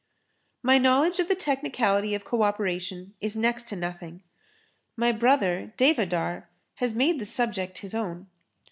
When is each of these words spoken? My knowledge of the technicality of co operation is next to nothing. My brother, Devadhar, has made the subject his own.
My 0.63 0.79
knowledge 0.79 1.19
of 1.19 1.27
the 1.27 1.35
technicality 1.35 2.15
of 2.15 2.25
co 2.25 2.41
operation 2.41 3.13
is 3.21 3.35
next 3.35 3.67
to 3.67 3.75
nothing. 3.75 4.23
My 4.97 5.11
brother, 5.11 5.75
Devadhar, 5.77 6.47
has 6.77 6.95
made 6.95 7.19
the 7.19 7.25
subject 7.27 7.77
his 7.85 7.93
own. 7.93 8.25